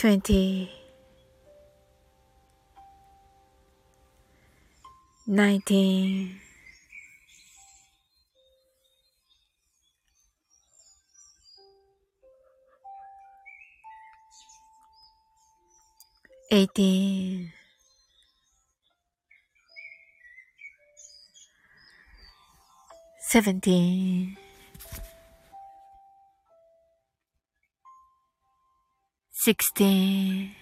[0.00, 0.70] 20
[5.26, 6.40] 19
[16.50, 17.52] 18
[23.30, 24.36] 17
[29.42, 30.54] sixteen.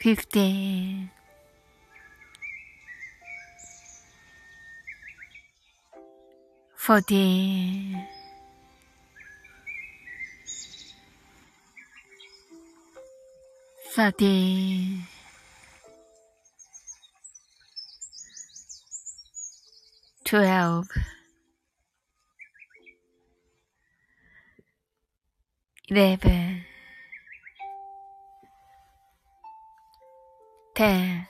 [0.00, 1.10] Fifteen.
[6.74, 8.06] Fourteen.
[13.94, 15.13] Thirteen.
[20.34, 20.88] 12
[25.88, 26.64] 11
[30.74, 31.28] 10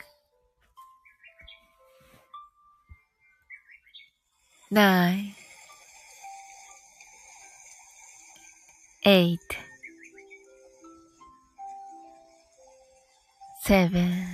[4.71, 5.35] 9
[9.05, 9.39] 8
[13.61, 14.34] 7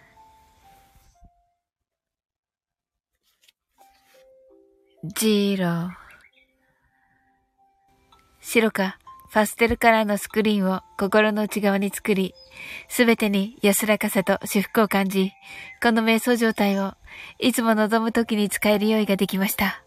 [5.21, 5.91] zero
[8.39, 8.97] 白か
[9.31, 12.33] パステルカラーのスクリーンを心の内側に作り、
[12.89, 15.31] すべてに安らかさと至福を感じ、
[15.81, 16.95] この瞑想状態を
[17.37, 19.83] いつも望む時に使える用意ができました。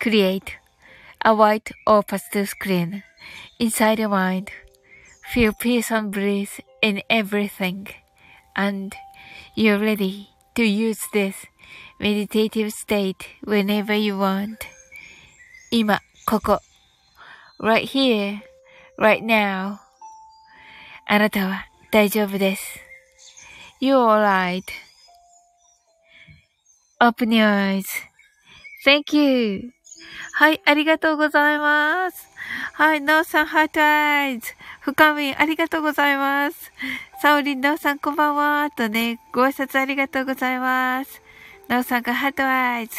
[0.00, 0.40] Create
[1.20, 3.02] a white or pastel screen
[3.60, 4.46] inside your mind.
[5.34, 7.86] Feel peace and breeze in everything.
[8.54, 8.96] And
[9.54, 11.34] you're ready to use this
[11.98, 14.56] meditative state whenever you want.
[15.70, 16.60] 今、ここ。
[17.58, 18.40] right here
[18.98, 19.78] right now.
[21.06, 22.80] あなたは大丈夫です。
[23.80, 23.96] You're
[27.00, 27.80] alright.Open your
[28.84, 29.72] eyes.Thank you.
[30.34, 32.28] はい、ありがとうございます。
[32.74, 34.52] はい、ノーさん、ハートアイズ。
[34.80, 36.72] 深み、ありがとうございます。
[37.22, 38.70] サオリン、ノーさん、こんばんは。
[38.70, 41.22] とね、ご挨拶ありがとうございます。
[41.68, 42.94] なおさんが heart eyes。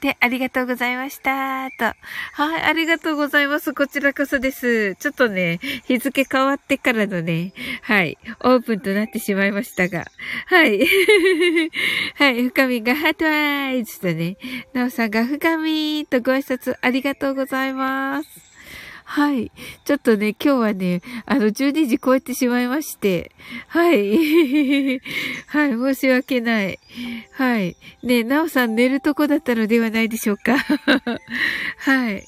[0.00, 1.70] で、ありがとうございました。
[1.72, 1.84] と。
[2.32, 3.74] はい、ありがとうございます。
[3.74, 4.94] こちらこそです。
[4.96, 7.52] ちょっとね、日付変わってからのね、
[7.82, 10.06] はい、オープンとなってしまいましたが。
[10.46, 10.86] はい。
[12.16, 14.36] はい、深みが heart eyes とね、
[14.72, 18.49] なおさんが深みとご挨拶ありがとうございます。
[19.10, 19.50] はい。
[19.84, 23.32] ちょっとね、今日はね、あの、12時超えてしまいまして。
[23.66, 25.00] はい。
[25.48, 26.78] はい、申し訳ない。
[27.32, 27.76] はい。
[28.04, 30.56] ね、なおさん寝るとこだったのではないでしょうか。
[31.78, 32.24] はい。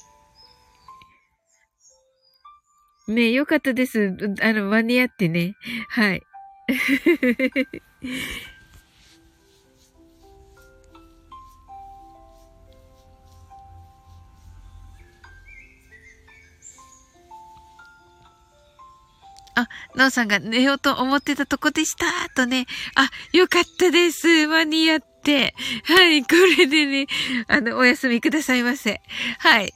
[3.07, 4.13] ね、よかったです。
[4.41, 5.55] あの、間に合ってね。
[5.87, 6.21] はい。
[19.55, 22.05] あ、なおさんが寝ようと思ってたとこでした
[22.35, 22.65] とね。
[22.95, 24.47] あ、よかったです。
[24.47, 25.53] 間に合って。
[25.85, 27.07] はい、これでね、
[27.47, 29.01] あの、お休みくださいませ。
[29.39, 29.71] はい。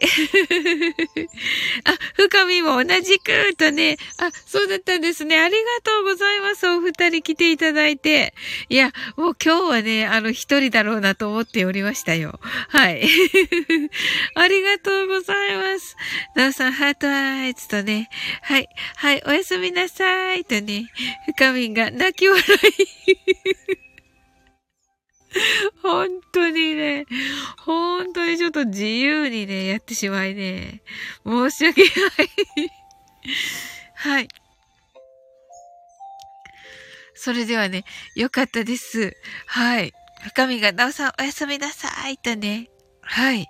[2.38, 3.98] あ、深みも同じくとね。
[4.20, 5.40] あ、そうだったんですね。
[5.40, 6.68] ありがとうございます。
[6.68, 8.34] お二人来ていただいて。
[8.70, 12.40] いや、もう今日はね、あの、一人だろうなと思っておりましたよ。
[12.70, 13.08] はい。
[14.36, 15.96] ありがとうございます。
[16.36, 18.10] なおさん、ハートアイズとね。
[18.44, 18.70] はい。
[18.96, 20.92] はい、おやすみなさいとね。
[21.38, 23.87] 深みが泣き笑い。
[25.82, 27.06] 本当にね、
[27.60, 30.82] 本当にちょっと自由にね、やってしまいね、
[31.26, 31.92] 申し訳ない
[33.96, 34.28] はい。
[37.16, 37.84] それではね、
[38.16, 39.18] よかったです。
[39.48, 39.92] はい。
[40.24, 42.70] 深みが、なおさんおやすみなさいとね。
[43.02, 43.48] はい。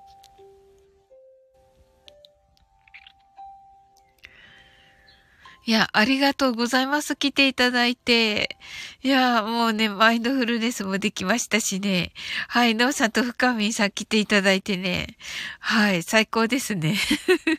[5.68, 7.18] いや、ありがとうございます。
[7.18, 8.58] 来ていただいて。
[9.04, 12.14] いや、もうね、マインドフルネスもできましたしね。
[12.48, 15.18] はい、ノーさんと深みさん来ていただいてね。
[15.60, 16.96] はい、最高ですね。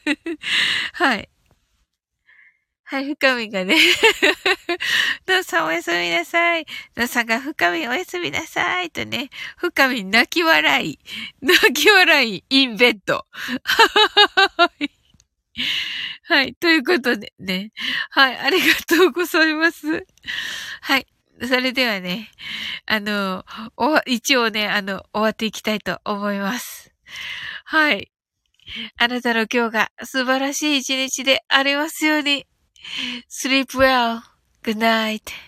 [0.95, 1.29] はい。
[2.85, 3.77] はい、深みがね。
[5.29, 6.65] ノーさんおやすみなさい。
[6.97, 8.91] ノーさんが深みおやすみなさい。
[8.91, 9.29] とね。
[9.59, 10.99] 深み泣き笑い。
[11.43, 13.27] 泣き笑い、インベッド。
[13.63, 14.91] はい。
[15.59, 15.69] は
[16.29, 16.55] はい。
[16.55, 17.73] ということでね。
[18.11, 18.37] はい。
[18.37, 20.07] ありがとうございます。
[20.83, 21.07] はい。
[21.41, 22.31] それではね、
[22.85, 23.45] あの、
[23.79, 26.93] お、一応ね、あの、終わっていきたいと思います。
[27.65, 28.11] はい。
[28.99, 32.47] あなたの今日が素晴らしい一日でありますように。
[33.31, 34.21] sleep well.
[34.63, 35.48] Good night.